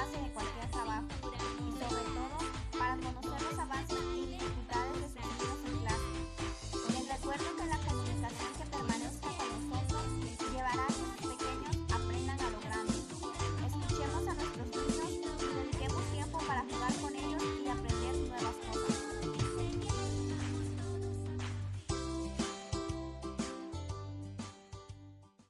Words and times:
하시니까 0.00 0.49